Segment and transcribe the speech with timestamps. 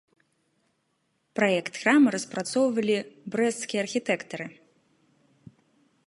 [1.39, 2.95] Праект храма распрацоўвалі
[3.35, 4.47] брэсцкія архітэктары.